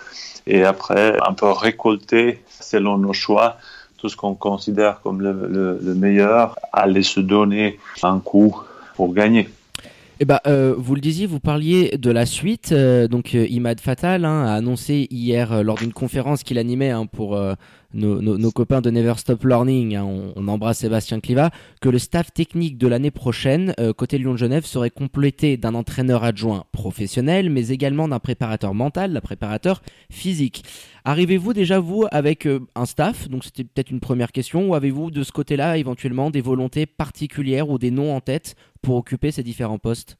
et 0.46 0.64
après 0.64 1.16
un 1.26 1.34
peu 1.34 1.50
récolter 1.50 2.42
selon 2.48 2.98
nos 2.98 3.12
choix 3.12 3.58
tout 3.98 4.08
ce 4.08 4.16
qu'on 4.16 4.34
considère 4.34 5.00
comme 5.02 5.20
le 5.22 5.94
meilleur, 5.94 6.56
aller 6.72 7.02
se 7.02 7.20
donner 7.20 7.78
un 8.02 8.18
coup 8.18 8.60
pour 8.96 9.12
gagner. 9.12 9.48
Eh 10.18 10.24
ben, 10.24 10.38
euh, 10.46 10.74
vous 10.78 10.94
le 10.94 11.02
disiez, 11.02 11.26
vous 11.26 11.40
parliez 11.40 11.98
de 11.98 12.10
la 12.10 12.24
suite. 12.24 12.72
Euh, 12.72 13.06
donc, 13.06 13.34
euh, 13.34 13.46
Imad 13.50 13.80
Fatal 13.80 14.24
hein, 14.24 14.46
a 14.46 14.54
annoncé 14.54 15.06
hier 15.10 15.52
euh, 15.52 15.62
lors 15.62 15.76
d'une 15.76 15.92
conférence 15.92 16.42
qu'il 16.42 16.56
animait 16.56 16.88
hein, 16.88 17.04
pour 17.04 17.36
euh, 17.36 17.52
nos, 17.92 18.22
nos, 18.22 18.38
nos, 18.38 18.50
copains 18.50 18.80
de 18.80 18.90
Never 18.90 19.12
Stop 19.18 19.44
Learning, 19.44 19.94
hein, 19.94 20.04
on, 20.04 20.32
on, 20.34 20.48
embrasse 20.48 20.78
Sébastien 20.78 21.20
Cliva, 21.20 21.50
que 21.82 21.90
le 21.90 21.98
staff 21.98 22.32
technique 22.32 22.78
de 22.78 22.88
l'année 22.88 23.10
prochaine, 23.10 23.74
côté 23.96 24.16
Lyon 24.16 24.32
de 24.32 24.38
Genève, 24.38 24.64
serait 24.64 24.90
complété 24.90 25.58
d'un 25.58 25.74
entraîneur 25.74 26.24
adjoint 26.24 26.64
professionnel, 26.72 27.50
mais 27.50 27.68
également 27.68 28.08
d'un 28.08 28.18
préparateur 28.18 28.72
mental, 28.72 29.12
d'un 29.12 29.20
préparateur 29.20 29.82
physique. 30.10 30.64
Arrivez-vous 31.04 31.52
déjà, 31.52 31.78
vous, 31.78 32.06
avec 32.10 32.48
un 32.74 32.84
staff? 32.84 33.28
Donc, 33.28 33.44
c'était 33.44 33.64
peut-être 33.64 33.90
une 33.90 34.00
première 34.00 34.32
question. 34.32 34.68
Ou 34.68 34.74
avez-vous, 34.74 35.10
de 35.10 35.22
ce 35.22 35.30
côté-là, 35.30 35.78
éventuellement, 35.78 36.30
des 36.30 36.40
volontés 36.40 36.84
particulières 36.84 37.70
ou 37.70 37.78
des 37.78 37.92
noms 37.92 38.14
en 38.14 38.20
tête 38.20 38.56
pour 38.86 38.94
occuper 38.94 39.32
ces 39.32 39.42
différents 39.42 39.78
postes? 39.78 40.16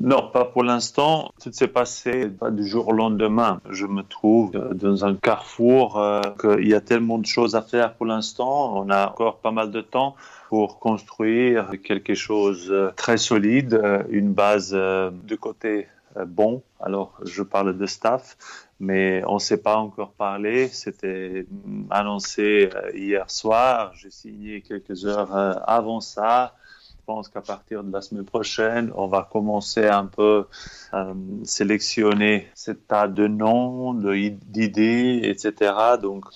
Non, 0.00 0.28
pas 0.32 0.44
pour 0.44 0.64
l'instant. 0.64 1.30
Tout 1.40 1.52
s'est 1.52 1.68
passé 1.68 2.26
pas 2.26 2.50
du 2.50 2.66
jour 2.66 2.88
au 2.88 2.92
lendemain. 2.92 3.60
Je 3.70 3.86
me 3.86 4.02
trouve 4.02 4.50
dans 4.74 5.04
un 5.04 5.14
carrefour, 5.14 5.98
euh, 5.98 6.20
qu'il 6.40 6.66
y 6.66 6.74
a 6.74 6.80
tellement 6.80 7.18
de 7.18 7.26
choses 7.26 7.54
à 7.54 7.62
faire 7.62 7.94
pour 7.94 8.06
l'instant. 8.06 8.76
On 8.76 8.90
a 8.90 9.08
encore 9.08 9.38
pas 9.38 9.52
mal 9.52 9.70
de 9.70 9.80
temps 9.80 10.16
pour 10.48 10.80
construire 10.80 11.70
quelque 11.84 12.14
chose 12.14 12.68
de 12.68 12.92
très 12.96 13.18
solide, 13.18 13.80
une 14.10 14.32
base 14.32 14.72
de 14.72 15.36
côté 15.36 15.86
bon. 16.26 16.62
Alors, 16.80 17.18
je 17.24 17.42
parle 17.42 17.78
de 17.78 17.86
staff, 17.86 18.36
mais 18.80 19.22
on 19.28 19.34
ne 19.34 19.38
s'est 19.38 19.62
pas 19.62 19.76
encore 19.76 20.12
parlé. 20.12 20.66
C'était 20.68 21.46
annoncé 21.90 22.68
hier 22.94 23.30
soir. 23.30 23.92
J'ai 23.94 24.10
signé 24.10 24.60
quelques 24.60 25.06
heures 25.06 25.32
avant 25.68 26.00
ça. 26.00 26.54
Je 27.02 27.06
pense 27.06 27.28
qu'à 27.28 27.40
partir 27.40 27.82
de 27.82 27.92
la 27.92 28.00
semaine 28.00 28.24
prochaine, 28.24 28.92
on 28.94 29.08
va 29.08 29.28
commencer 29.28 29.88
un 29.88 30.06
peu 30.06 30.46
à 30.92 31.08
euh, 31.08 31.14
sélectionner 31.42 32.46
cet 32.54 32.86
tas 32.86 33.08
de 33.08 33.26
noms, 33.26 33.92
d'idées, 33.92 35.20
etc. 35.24 35.72
Donc, 36.00 36.26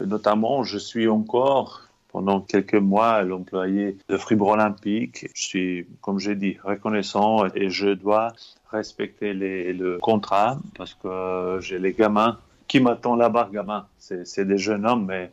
notamment, 0.00 0.64
je 0.64 0.78
suis 0.78 1.06
encore 1.06 1.82
pendant 2.08 2.40
quelques 2.40 2.74
mois 2.74 3.22
l'employé 3.22 3.98
de 4.08 4.16
Fribourg 4.16 4.48
Olympique. 4.48 5.28
Je 5.32 5.42
suis, 5.42 5.86
comme 6.00 6.18
j'ai 6.18 6.34
dit, 6.34 6.56
reconnaissant 6.64 7.46
et 7.54 7.70
je 7.70 7.90
dois 7.90 8.32
respecter 8.72 9.32
le 9.32 9.98
contrat 9.98 10.58
parce 10.76 10.94
que 10.94 11.58
j'ai 11.60 11.78
les 11.78 11.92
gamins 11.92 12.36
qui 12.68 12.80
m'attend 12.80 13.16
là-bas, 13.16 13.48
gamin 13.52 13.86
C'est 13.98 14.44
des 14.44 14.58
jeunes 14.58 14.86
hommes, 14.86 15.06
mais, 15.06 15.30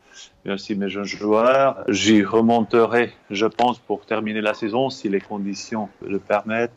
aussi 0.52 0.76
mes 0.76 0.90
jeunes 0.90 1.04
joueurs. 1.06 1.84
J'y 1.88 2.24
remonterai, 2.24 3.14
je 3.30 3.46
pense, 3.46 3.80
pour 3.80 4.06
terminer 4.06 4.42
la 4.42 4.54
saison, 4.54 4.90
si 4.90 5.10
les 5.10 5.22
conditions 5.22 5.90
le 6.06 6.20
permettent. 6.20 6.74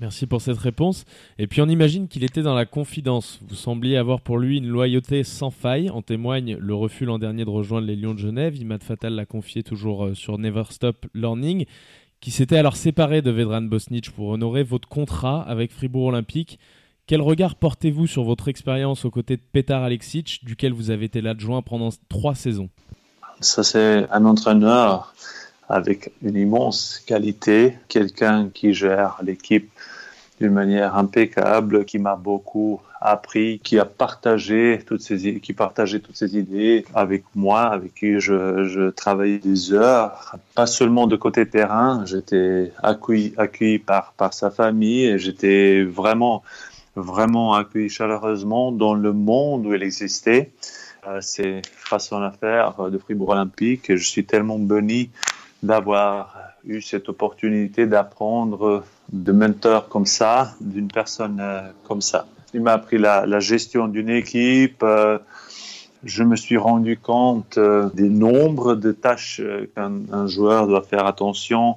Merci 0.00 0.26
pour 0.26 0.40
cette 0.40 0.56
réponse. 0.56 1.04
Et 1.38 1.46
puis 1.46 1.60
on 1.60 1.68
imagine 1.68 2.08
qu'il 2.08 2.24
était 2.24 2.40
dans 2.40 2.54
la 2.54 2.64
confidence. 2.64 3.38
Vous 3.46 3.54
sembliez 3.54 3.98
avoir 3.98 4.22
pour 4.22 4.38
lui 4.38 4.56
une 4.56 4.68
loyauté 4.68 5.24
sans 5.24 5.50
faille. 5.50 5.90
En 5.90 6.00
témoigne 6.00 6.56
le 6.58 6.74
refus 6.74 7.04
l'an 7.04 7.18
dernier 7.18 7.44
de 7.44 7.50
rejoindre 7.50 7.86
les 7.86 7.96
Lions 7.96 8.14
de 8.14 8.18
Genève. 8.18 8.56
Imad 8.56 8.82
Fatal 8.82 9.12
l'a 9.12 9.26
confié 9.26 9.62
toujours 9.62 10.08
sur 10.14 10.38
Never 10.38 10.62
Stop 10.70 11.04
Learning, 11.12 11.66
qui 12.20 12.30
s'était 12.30 12.56
alors 12.56 12.76
séparé 12.76 13.20
de 13.20 13.30
Vedran 13.30 13.60
Bosnich 13.60 14.10
pour 14.10 14.28
honorer 14.28 14.62
votre 14.62 14.88
contrat 14.88 15.42
avec 15.42 15.70
Fribourg 15.70 16.06
Olympique. 16.06 16.58
Quel 17.10 17.22
regard 17.22 17.56
portez-vous 17.56 18.06
sur 18.06 18.22
votre 18.22 18.46
expérience 18.46 19.04
aux 19.04 19.10
côtés 19.10 19.36
de 19.36 19.42
Petar 19.42 19.82
Alexic, 19.82 20.44
duquel 20.44 20.72
vous 20.72 20.92
avez 20.92 21.06
été 21.06 21.20
l'adjoint 21.20 21.60
pendant 21.60 21.88
trois 22.08 22.36
saisons? 22.36 22.68
Ça, 23.40 23.64
c'est 23.64 24.06
un 24.12 24.24
entraîneur 24.24 25.12
avec 25.68 26.12
une 26.22 26.36
immense 26.36 27.02
qualité, 27.04 27.74
quelqu'un 27.88 28.48
qui 28.54 28.74
gère 28.74 29.16
l'équipe 29.24 29.72
d'une 30.40 30.52
manière 30.52 30.96
impeccable, 30.96 31.84
qui 31.84 31.98
m'a 31.98 32.14
beaucoup 32.14 32.80
appris, 33.00 33.58
qui 33.58 33.80
a 33.80 33.84
partagé 33.84 34.80
toutes 34.86 35.00
ces, 35.00 35.40
qui 35.40 35.52
partageait 35.52 35.98
toutes 35.98 36.16
ces 36.16 36.38
idées 36.38 36.84
avec 36.94 37.24
moi, 37.34 37.62
avec 37.62 37.92
qui 37.94 38.20
je, 38.20 38.90
travaillais 38.90 39.38
des 39.38 39.72
heures, 39.72 40.36
pas 40.54 40.66
seulement 40.66 41.08
de 41.08 41.16
côté 41.16 41.44
terrain, 41.48 42.04
j'étais 42.06 42.72
accueilli, 42.80 43.34
accueilli 43.36 43.80
par, 43.80 44.12
par 44.12 44.32
sa 44.32 44.52
famille 44.52 45.06
et 45.06 45.18
j'étais 45.18 45.82
vraiment 45.82 46.44
vraiment 47.00 47.54
accueilli 47.54 47.88
chaleureusement 47.88 48.72
dans 48.72 48.94
le 48.94 49.12
monde 49.12 49.66
où 49.66 49.74
il 49.74 49.82
existait. 49.82 50.52
Euh, 51.06 51.18
c'est 51.20 51.62
façon 51.66 52.16
à 52.22 52.90
de 52.90 52.98
Fribourg 52.98 53.30
Olympique 53.30 53.86
je 53.96 54.04
suis 54.06 54.24
tellement 54.24 54.58
béni 54.58 55.10
d'avoir 55.62 56.36
eu 56.64 56.82
cette 56.82 57.08
opportunité 57.08 57.86
d'apprendre 57.86 58.84
de 59.10 59.32
mentors 59.32 59.88
comme 59.88 60.04
ça, 60.04 60.52
d'une 60.60 60.88
personne 60.88 61.38
euh, 61.40 61.62
comme 61.84 62.02
ça. 62.02 62.26
Il 62.52 62.62
m'a 62.62 62.72
appris 62.72 62.98
la, 62.98 63.24
la 63.24 63.40
gestion 63.40 63.88
d'une 63.88 64.10
équipe. 64.10 64.82
Euh, 64.82 65.18
je 66.04 66.22
me 66.22 66.36
suis 66.36 66.56
rendu 66.56 66.96
compte 66.96 67.58
des 67.58 68.08
nombres 68.08 68.74
de 68.74 68.90
tâches 68.90 69.42
qu'un 69.74 70.26
joueur 70.26 70.66
doit 70.66 70.82
faire 70.82 71.04
attention 71.06 71.76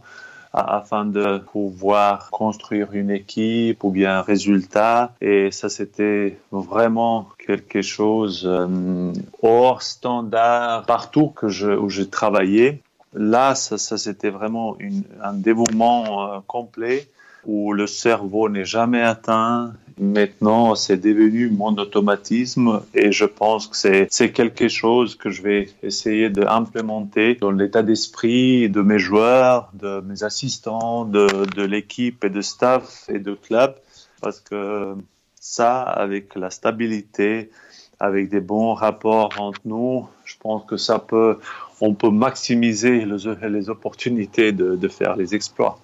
afin 0.54 1.06
de 1.06 1.40
pouvoir 1.40 2.30
construire 2.30 2.90
une 2.94 3.10
équipe 3.10 3.84
ou 3.84 3.90
bien 3.90 4.20
un 4.20 4.22
résultat. 4.22 5.14
Et 5.20 5.52
ça, 5.52 5.70
c'était 5.70 6.38
vraiment 6.52 7.30
quelque 7.46 7.82
chose 7.82 8.44
euh, 8.46 9.12
hors 9.42 9.82
standard 9.82 10.86
partout 10.86 11.30
que 11.30 11.50
je, 11.50 11.72
où 11.72 11.90
j'ai 11.90 12.08
travaillé. 12.08 12.82
Là, 13.14 13.56
ça, 13.56 13.78
c'était 13.98 14.30
vraiment 14.30 14.78
un 15.22 15.34
dévouement 15.34 16.34
euh, 16.34 16.40
complet 16.48 17.08
où 17.46 17.74
le 17.74 17.88
cerveau 17.88 18.50
n'est 18.50 18.66
jamais 18.66 19.02
atteint. 19.02 19.74
Maintenant, 20.00 20.74
c'est 20.76 20.98
devenu 20.98 21.50
mon 21.50 21.76
automatisme 21.78 22.82
et 22.96 23.12
je 23.12 23.26
pense 23.26 23.68
que 23.68 23.78
c'est, 24.10 24.32
quelque 24.32 24.68
chose 24.68 25.16
que 25.16 25.30
je 25.30 25.44
vais 25.44 25.70
essayer 25.84 26.30
d'implémenter 26.30 27.36
dans 27.36 27.52
l'état 27.52 27.84
d'esprit 27.84 28.70
de 28.70 28.82
mes 28.82 28.98
joueurs, 28.98 29.72
de 29.74 30.02
mes 30.02 30.24
assistants, 30.24 31.06
de, 31.06 31.28
de 31.56 31.64
l'équipe 31.64 32.24
et 32.24 32.30
de 32.30 32.42
staff 32.42 33.06
et 33.08 33.20
de 33.20 33.34
club 33.36 33.76
parce 34.24 34.40
que 34.40 34.96
ça, 35.40 35.82
avec 35.82 36.36
la 36.36 36.50
stabilité, 36.50 37.52
avec 38.00 38.30
des 38.30 38.40
bons 38.40 38.74
rapports 38.74 39.32
entre 39.38 39.60
nous, 39.66 40.08
je 40.24 40.36
pense 40.40 40.64
que 40.66 40.78
ça 40.78 40.98
peut, 40.98 41.38
on 41.82 41.94
peut 41.94 42.10
maximiser 42.10 43.06
les, 43.06 43.50
les 43.50 43.70
opportunités 43.70 44.54
de, 44.54 44.76
de 44.76 44.88
faire 44.88 45.18
les 45.18 45.36
exploits. 45.36 45.80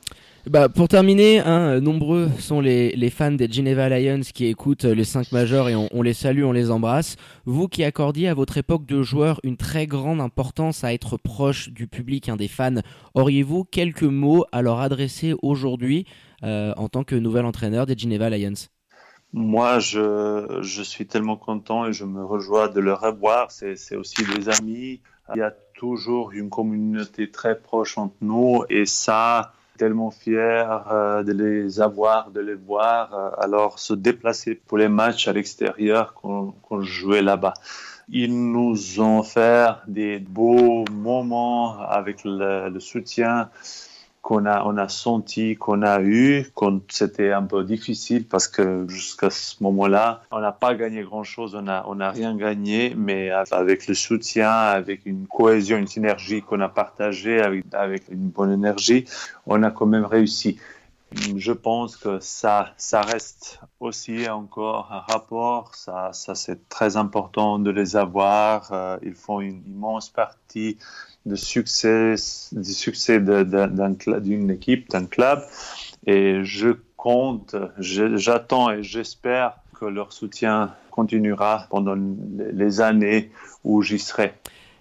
Bah, 0.47 0.69
pour 0.69 0.87
terminer, 0.87 1.39
hein, 1.39 1.81
nombreux 1.81 2.29
sont 2.39 2.61
les, 2.61 2.91
les, 2.91 3.09
fans 3.09 3.31
des 3.31 3.51
Geneva 3.51 3.89
Lions 3.89 4.21
qui 4.33 4.45
écoutent 4.45 4.85
les 4.85 5.03
5 5.03 5.31
majeurs 5.31 5.67
et 5.67 5.75
on, 5.75 6.01
les 6.01 6.13
salue, 6.13 6.43
on 6.43 6.53
les 6.53 6.71
embrasse. 6.71 7.17
Vous 7.45 7.67
qui 7.67 7.83
accordiez 7.83 8.29
à 8.29 8.33
votre 8.33 8.57
époque 8.57 8.85
de 8.85 9.01
joueur 9.03 9.39
une 9.43 9.57
très 9.57 9.85
grande 9.85 10.21
importance 10.21 10.83
à 10.83 10.93
être 10.93 11.17
proche 11.17 11.69
du 11.69 11.87
public, 11.87 12.29
hein, 12.29 12.37
des 12.37 12.47
fans, 12.47 12.81
auriez-vous 13.15 13.65
quelques 13.65 14.03
mots 14.03 14.45
à 14.51 14.61
leur 14.61 14.79
adresser 14.79 15.35
aujourd'hui 15.41 16.05
euh, 16.43 16.73
en 16.77 16.87
tant 16.87 17.03
que 17.03 17.15
nouvel 17.15 17.45
entraîneur 17.45 17.85
des 17.85 17.97
Geneva 17.97 18.29
Lions? 18.29 18.69
Moi, 19.33 19.79
je, 19.79 20.59
je 20.61 20.81
suis 20.81 21.05
tellement 21.05 21.37
content 21.37 21.85
et 21.85 21.93
je 21.93 22.05
me 22.05 22.23
rejoins 22.23 22.69
de 22.69 22.79
le 22.79 22.93
revoir. 22.93 23.51
C'est 23.51 23.95
aussi 23.95 24.23
des 24.35 24.49
amis. 24.49 25.01
Il 25.35 25.39
y 25.39 25.41
a 25.41 25.53
toujours 25.75 26.31
une 26.31 26.49
communauté 26.49 27.29
très 27.29 27.59
proche 27.59 27.97
entre 27.97 28.15
nous 28.21 28.63
et 28.69 28.85
ça, 28.85 29.53
tellement 29.79 30.11
fier 30.11 30.85
euh, 30.91 31.23
de 31.23 31.31
les 31.31 31.79
avoir, 31.79 32.31
de 32.31 32.41
les 32.41 32.53
voir. 32.53 33.13
Euh, 33.13 33.45
alors, 33.45 33.79
se 33.79 33.93
déplacer 33.93 34.53
pour 34.67 34.77
les 34.77 34.89
matchs 34.89 35.27
à 35.27 35.33
l'extérieur 35.33 36.13
qu'on 36.13 36.53
qu 36.67 36.83
jouait 36.83 37.21
là-bas. 37.21 37.53
Ils 38.09 38.51
nous 38.51 38.99
ont 38.99 39.19
offert 39.19 39.83
des 39.87 40.19
beaux 40.19 40.83
moments 40.91 41.79
avec 41.79 42.21
le 42.25 42.79
soutien 42.79 43.49
qu'on 44.21 44.45
a, 44.45 44.63
on 44.65 44.77
a 44.77 44.89
senti, 44.89 45.55
qu'on 45.55 45.81
a 45.81 46.01
eu, 46.01 46.45
quand 46.53 46.79
c'était 46.91 47.31
un 47.31 47.43
peu 47.43 47.63
difficile 47.63 48.27
parce 48.27 48.47
que 48.47 48.85
jusqu'à 48.87 49.29
ce 49.29 49.55
moment-là, 49.63 50.21
on 50.31 50.39
n'a 50.39 50.51
pas 50.51 50.75
gagné 50.75 51.03
grand-chose, 51.03 51.55
on 51.55 51.63
n'a 51.63 51.83
on 51.87 51.99
a 51.99 52.11
rien 52.11 52.35
gagné, 52.35 52.93
mais 52.97 53.31
avec 53.51 53.87
le 53.87 53.93
soutien, 53.93 54.51
avec 54.51 55.05
une 55.05 55.25
cohésion, 55.27 55.77
une 55.77 55.87
synergie 55.87 56.41
qu'on 56.41 56.59
a 56.59 56.69
partagée, 56.69 57.41
avec, 57.41 57.65
avec 57.71 58.03
une 58.09 58.29
bonne 58.29 58.51
énergie, 58.51 59.05
on 59.45 59.63
a 59.63 59.71
quand 59.71 59.85
même 59.85 60.05
réussi. 60.05 60.59
Je 61.35 61.51
pense 61.51 61.97
que 61.97 62.19
ça, 62.19 62.73
ça 62.77 63.01
reste 63.01 63.59
aussi 63.79 64.29
encore 64.29 64.89
un 64.91 64.99
rapport. 65.11 65.73
Ça, 65.73 66.11
ça 66.13 66.35
c'est 66.35 66.69
très 66.69 66.97
important 66.97 67.57
de 67.57 67.71
les 67.71 67.95
avoir. 67.95 68.71
Euh, 68.71 68.97
ils 69.01 69.15
font 69.15 69.41
une 69.41 69.63
immense 69.65 70.09
partie 70.09 70.77
du 71.25 71.37
succès, 71.37 72.15
du 72.51 72.73
succès 72.73 73.19
d'une 73.19 74.51
équipe, 74.51 74.89
d'un 74.89 75.05
club. 75.05 75.41
Et 76.05 76.43
je 76.43 76.69
compte, 76.97 77.55
j'attends 77.79 78.71
et 78.71 78.83
j'espère 78.83 79.57
que 79.79 79.85
leur 79.85 80.11
soutien 80.11 80.73
continuera 80.91 81.67
pendant 81.69 81.95
les 82.53 82.81
années 82.81 83.31
où 83.63 83.81
j'y 83.81 83.99
serai. 83.99 84.33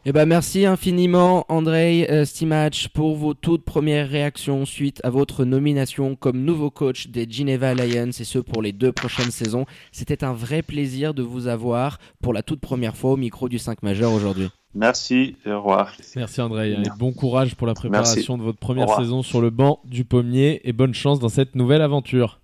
Eh 0.05 0.13
ben 0.13 0.27
merci 0.27 0.65
infiniment 0.65 1.45
Andrei 1.49 2.09
euh, 2.09 2.25
Stimach 2.25 2.89
pour 2.95 3.17
vos 3.17 3.35
toutes 3.35 3.65
premières 3.65 4.09
réactions 4.09 4.65
suite 4.65 5.01
à 5.05 5.11
votre 5.11 5.45
nomination 5.45 6.17
comme 6.17 6.45
nouveau 6.45 6.71
coach 6.71 7.09
des 7.09 7.27
Geneva 7.29 7.75
Lions 7.75 8.09
et 8.19 8.25
ce 8.25 8.39
pour 8.39 8.63
les 8.63 8.73
deux 8.73 8.93
prochaines 8.93 9.33
saisons. 9.33 9.67
C'était 9.93 10.25
un 10.25 10.33
vrai 10.33 10.63
plaisir 10.63 11.15
de 11.15 11.23
vous 11.23 11.47
avoir 11.47 11.99
pour 12.23 12.33
la 12.33 12.43
toute 12.43 12.61
première 12.61 12.97
fois 12.97 13.11
au 13.11 13.17
micro 13.17 13.49
du 13.49 13.59
5 13.59 13.83
majeur 13.83 14.13
aujourd'hui. 14.13 14.49
Merci 14.75 15.37
et 15.47 15.51
au 15.51 15.59
revoir. 15.59 15.93
Merci 16.15 16.41
André 16.41 16.73
et 16.73 16.77
bon 16.99 17.13
courage 17.13 17.55
pour 17.55 17.67
la 17.67 17.75
préparation 17.75 18.37
de 18.37 18.43
votre 18.43 18.59
première 18.59 18.95
saison 18.97 19.23
sur 19.23 19.41
le 19.41 19.51
banc 19.51 19.81
du 19.85 20.05
pommier 20.05 20.61
et 20.65 20.73
bonne 20.73 20.95
chance 20.95 21.19
dans 21.19 21.29
cette 21.29 21.55
nouvelle 21.55 21.83
aventure. 21.83 22.41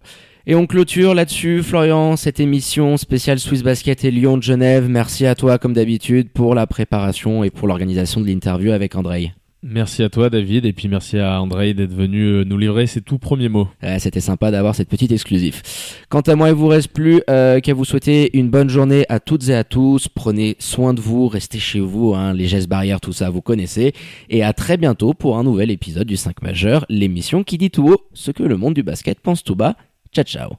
Et 0.46 0.54
on 0.54 0.66
clôture 0.66 1.14
là-dessus, 1.14 1.62
Florian, 1.62 2.16
cette 2.16 2.38
émission 2.38 2.98
spéciale 2.98 3.38
Swiss 3.38 3.62
Basket 3.62 4.04
et 4.04 4.10
Lyon 4.10 4.36
de 4.36 4.42
Genève. 4.42 4.88
Merci 4.90 5.24
à 5.24 5.34
toi, 5.34 5.58
comme 5.58 5.72
d'habitude, 5.72 6.28
pour 6.30 6.54
la 6.54 6.66
préparation 6.66 7.44
et 7.44 7.50
pour 7.50 7.66
l'organisation 7.66 8.20
de 8.20 8.26
l'interview 8.26 8.72
avec 8.72 8.94
Andrei. 8.94 9.32
Merci 9.66 10.02
à 10.02 10.10
toi 10.10 10.28
David 10.28 10.66
et 10.66 10.74
puis 10.74 10.88
merci 10.88 11.18
à 11.18 11.40
André 11.40 11.72
d'être 11.72 11.94
venu 11.94 12.22
euh, 12.22 12.44
nous 12.44 12.58
livrer 12.58 12.86
ses 12.86 13.00
tout 13.00 13.18
premiers 13.18 13.48
mots. 13.48 13.66
C'était 13.98 14.20
sympa 14.20 14.50
d'avoir 14.50 14.74
cette 14.74 14.90
petite 14.90 15.10
exclusive. 15.10 15.62
Quant 16.10 16.20
à 16.20 16.34
moi, 16.34 16.50
il 16.50 16.54
vous 16.54 16.66
reste 16.66 16.88
plus 16.88 17.22
euh, 17.30 17.60
qu'à 17.60 17.72
vous 17.72 17.86
souhaiter 17.86 18.36
une 18.36 18.50
bonne 18.50 18.68
journée 18.68 19.06
à 19.08 19.20
toutes 19.20 19.48
et 19.48 19.54
à 19.54 19.64
tous. 19.64 20.08
Prenez 20.08 20.56
soin 20.58 20.92
de 20.92 21.00
vous, 21.00 21.28
restez 21.28 21.58
chez 21.58 21.80
vous, 21.80 22.12
hein, 22.14 22.34
les 22.34 22.46
gestes 22.46 22.68
barrières, 22.68 23.00
tout 23.00 23.14
ça, 23.14 23.30
vous 23.30 23.40
connaissez. 23.40 23.94
Et 24.28 24.42
à 24.42 24.52
très 24.52 24.76
bientôt 24.76 25.14
pour 25.14 25.38
un 25.38 25.44
nouvel 25.44 25.70
épisode 25.70 26.06
du 26.06 26.18
5 26.18 26.42
majeur, 26.42 26.84
l'émission 26.90 27.42
qui 27.42 27.56
dit 27.56 27.70
tout 27.70 27.88
haut 27.88 28.06
ce 28.12 28.32
que 28.32 28.42
le 28.42 28.58
monde 28.58 28.74
du 28.74 28.82
basket 28.82 29.18
pense 29.18 29.42
tout 29.42 29.56
bas. 29.56 29.76
Ciao 30.12 30.24
ciao 30.24 30.56